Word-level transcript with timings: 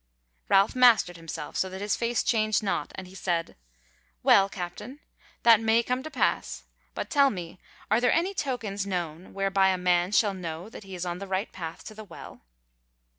Ralph 0.49 0.75
mastered 0.75 1.15
himself 1.15 1.55
so 1.55 1.69
that 1.69 1.79
his 1.79 1.95
face 1.95 2.23
changed 2.23 2.63
not, 2.63 2.91
and 2.95 3.05
he 3.07 3.13
said: 3.13 3.55
"Well, 4.23 4.49
Captain, 4.49 4.99
that 5.43 5.59
may 5.61 5.83
come 5.83 6.01
to 6.01 6.09
pass; 6.09 6.63
but 6.95 7.11
tell 7.11 7.29
me, 7.29 7.59
are 7.91 8.01
there 8.01 8.11
any 8.11 8.33
tokens 8.33 8.87
known 8.87 9.35
whereby 9.35 9.67
a 9.69 9.77
man 9.77 10.11
shall 10.11 10.33
know 10.33 10.69
that 10.69 10.85
he 10.85 10.95
is 10.95 11.05
on 11.05 11.19
the 11.19 11.27
right 11.27 11.51
path 11.51 11.83
to 11.83 11.93
the 11.93 12.03
Well?" 12.03 12.41